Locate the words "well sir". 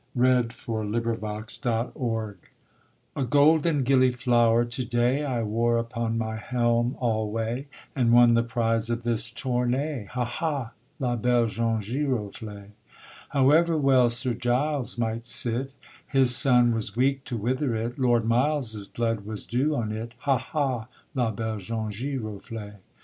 13.77-14.33